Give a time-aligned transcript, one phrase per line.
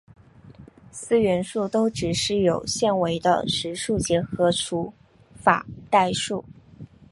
[0.91, 4.91] 四元数都只是有限维的实数结合除
[5.35, 6.43] 法代数。